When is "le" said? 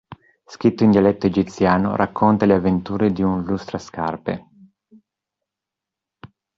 2.47-2.55